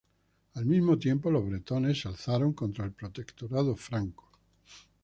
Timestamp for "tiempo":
0.97-1.29